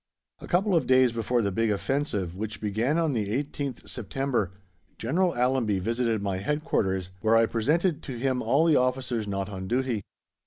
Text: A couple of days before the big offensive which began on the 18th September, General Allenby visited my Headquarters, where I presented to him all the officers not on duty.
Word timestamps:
A 0.39 0.47
couple 0.47 0.75
of 0.75 0.87
days 0.87 1.11
before 1.11 1.43
the 1.43 1.51
big 1.51 1.69
offensive 1.69 2.35
which 2.35 2.59
began 2.59 2.97
on 2.97 3.13
the 3.13 3.27
18th 3.29 3.87
September, 3.87 4.49
General 4.97 5.35
Allenby 5.35 5.77
visited 5.77 6.23
my 6.23 6.37
Headquarters, 6.39 7.11
where 7.21 7.37
I 7.37 7.45
presented 7.45 8.01
to 8.01 8.17
him 8.17 8.41
all 8.41 8.65
the 8.65 8.75
officers 8.77 9.27
not 9.27 9.47
on 9.47 9.67
duty. 9.67 10.01